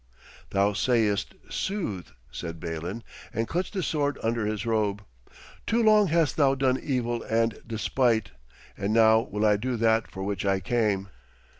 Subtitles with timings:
[0.49, 5.03] 'Thou sayest sooth,' said Balin, and clutched the sword under his robe.
[5.67, 8.31] 'Too long hast thou done evil and despite,
[8.75, 11.09] and now will I do that for which I came.'